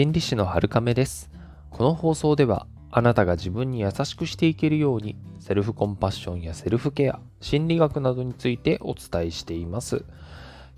[0.00, 1.30] 心理師の春亀です。
[1.68, 10.06] この放送ではあなたが自分に優しくしていけるようにセルフコンパッションやセルフケア心理学などについてお伝えしています。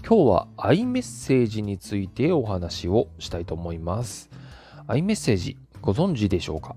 [0.05, 4.29] 今日はアイメッセージについてお話をしたいと思います。
[4.89, 6.75] アイメッセージご存知でしょうか？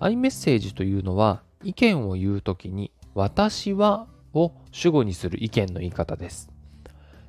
[0.00, 6.48] アイメッセージというのは意見を言うときに私はを主語にする意見の言い方です。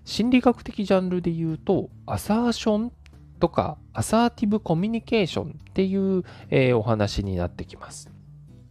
[0.06, 2.94] 心理学的ジャンルで言うとアサーション
[3.44, 8.10] とかアサーティブコミュニケーションっていう、えー、お話になってきます。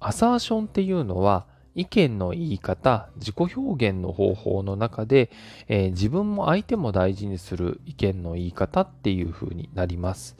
[0.00, 1.44] アサーションっていうのは
[1.74, 5.30] 意見の言い方、自己表現の方法の中で、
[5.68, 10.38] えー、自分も相手も大事にする意見の言い方っていう風になります。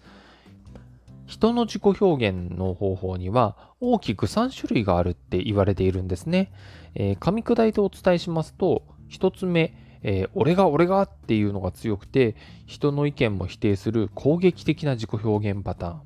[1.26, 6.52] 人の自己表現の方法には大きく3種類があるって言われているんですね。
[6.94, 12.34] えー、噛み砕いてお伝えしますと、1つ目、えー、俺が俺がっていうのが強くて
[12.66, 16.00] 人の意見も否定する攻撃的な自己表現パターン。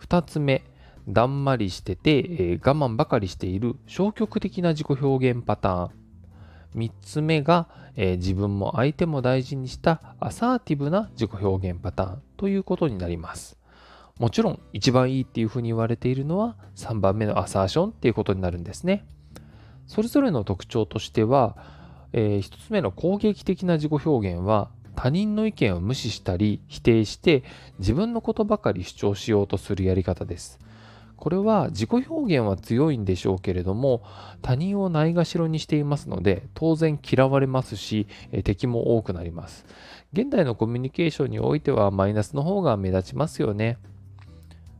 [0.00, 0.64] 2つ目
[1.08, 5.90] だんまりしてて、えー、我慢ばかりしている消極的な自己表現パターン。
[6.76, 12.22] 3つ目が、えー、自分も相手も大事にしたアサーティブな自己表現パターン。
[12.36, 13.58] ということになります。
[14.18, 19.06] もちろん一番いいっていうふうに言われているのは3番目のアサーションっていうことになるんですね。
[19.86, 21.56] それぞれの特徴としては
[22.12, 27.44] えー、1つ目の攻撃的な自己表現は他人の意見を無視したり否定して
[27.78, 30.58] 自分のことばかり主張しようとするやり方です。
[31.18, 34.02] これは自己表現は強いんでしょうけれども
[34.40, 38.06] 他人をないがしろにしていますので当然嫌われますし
[38.44, 39.66] 敵も多くなります。
[40.12, 43.78] 現代のコミュニケーションにおいてはマイナスの方が目立ちますよね。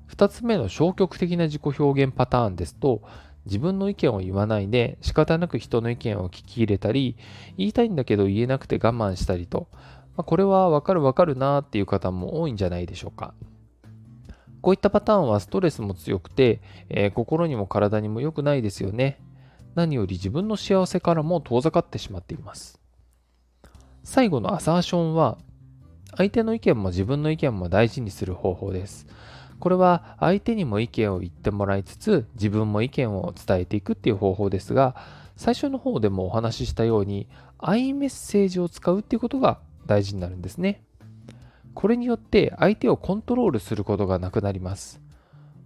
[0.08, 3.02] 2つ目の消極的な自己表現パターンですと
[3.48, 7.16] 自分の意見を言わないで仕方なく人の意見を聞き入れたり
[7.56, 13.34] 言いたいんだけど言えなくて我慢したりと、まあ、これはわかるわかるなっていう方も多いんじゃないでしょうか。
[14.60, 19.20] こういったパターンはストレスも強くて、えー、心にも体にも良くないですよね。
[19.74, 22.80] 何より自分の幸せからも遠ざかってしまっています。
[24.02, 25.38] 最後のアサーションは
[26.16, 29.06] 相手の意見も自分の意見も大事にする方法です。
[29.60, 34.94] これは相手にも意見を言ってもらいつつ自分も意見を伝えていくっていう方法ですが
[35.36, 40.82] 最初の方でもお話ししたようにアイメッセージを使うっていうことが大事になるんですね。
[41.74, 45.00] これによって相手をコントロールすることがなくなります。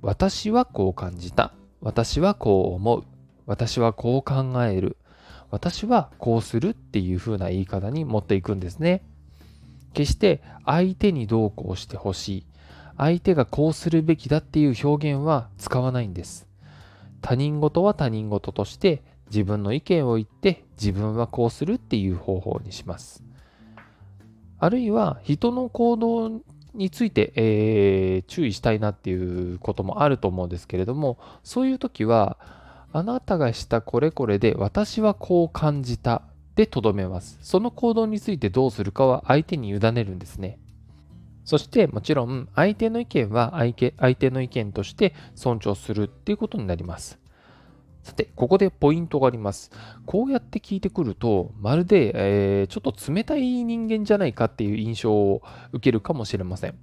[0.03, 1.55] 私はこう感じた。
[1.81, 3.05] 私はこう思う。
[3.47, 4.99] 私はこう考える。
[5.51, 9.03] 私はこうするっていう風な言い方に持っていくんですね。
[9.95, 12.47] 決して相手にどうこうしてほしい。
[12.97, 16.47] 相手がこうするべきだっていう表現は使わないんです。
[17.21, 23.25] 他人事は他人事として自分の意見を言って自分はこうするっていう方法にします。
[24.59, 26.43] あるいは人の行動
[26.75, 32.39] について、えー、注意したいなっていうこともあると思うんですけれどもそういう時は
[32.93, 36.23] あなたがしたこれこれで私はこう感じた
[36.55, 37.39] でとどめます。
[37.43, 40.59] その行動についてどうするかは相手に委ねるんですね。
[41.45, 47.19] そしてもちろん相手の意見は相手相手の意見として尊重するっていうことになります。
[48.03, 49.71] さて、ここでポイントがあります。
[50.07, 56.75] こうやって聞いてくると、まるで、えー、ちょっと冷たい人間じゃないかっていう印象を受けるかもしれません。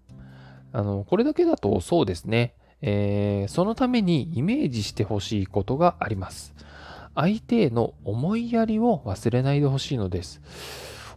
[0.71, 6.53] あのこれだけだとそうですね、えー、そのためにイメージしてほしいことがあります。
[7.15, 10.41] 相手への思いやりを忘れないでほしいのです。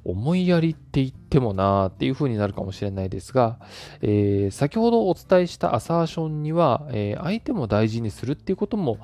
[0.05, 3.59] 思いやりって言ってもなーっていう風になるかもしれないですが、
[4.01, 8.99] えー、先ほどお伝えしたアサーションには、えー、相手も大事にするっていうことも、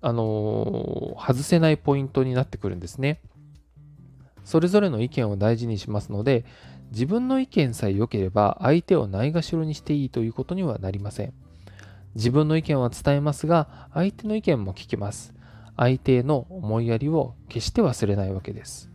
[0.00, 3.20] あのー、外せないポイントになってくるんですね。
[4.44, 6.44] それぞれの意見を大事にしますので、
[6.90, 11.32] 自分の意見さえ良ければ相手をないがしろにしていいということにはなりません。
[12.14, 15.32] 自分の意見は伝えますが、相手の意見も聞きます。
[15.76, 18.91] 相手への思いやりを決して忘れないわけです。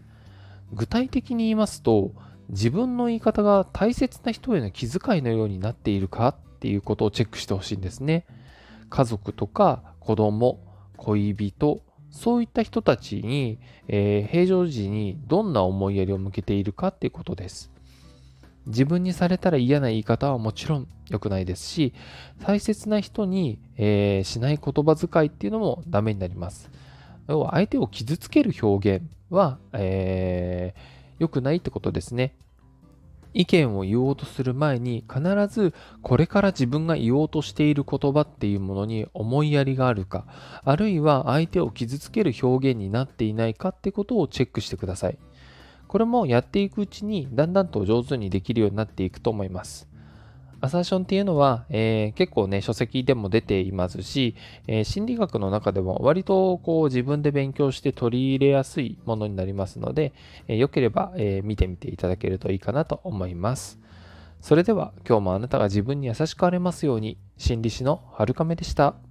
[0.73, 2.13] 具体的に言いますと
[2.49, 8.25] 自分の言い方が大切な人への気遣いのようになっているかっていうことをチェックしてほしいんですね。
[8.89, 10.59] 家族とか子供、
[10.95, 17.71] 恋人、そういった人たちに、えー、平常時にどんな思いやりを向けているかっていうことです。
[18.65, 21.93] 自分にされたら嫌な言い方はもちろん良くないですし、
[22.43, 26.69] 大切な人に、えー、しない言葉遣いっていうのもダメになります。
[27.27, 30.81] 要は相手を傷つける表現は、えー、
[31.19, 32.35] 良くないってことですね。
[33.33, 40.25] 意見を言おうとする前に必ずこれから自分が言おうとしている言葉っていうものに思いやりがあるか
[40.63, 45.19] あるいは相手を傷つける表現になっていないかってことをチェックしてください
[45.87, 49.87] これもやっていくうちにだんだんと上手にできるようになっていくと思います
[50.61, 54.35] アサーションっていうのは、えー、結構ね、書籍でも出ていますし、
[54.67, 60.13] えー、心理学の中でも割とこう自分で勉強して取り入れやすいものになりますので、
[60.47, 63.79] えー、よければ、え見てみていただけるといいかなと思います。
[64.41, 69.06] それでは今日もあなたが自分に優しくあれますように、心理師のはるかめでした。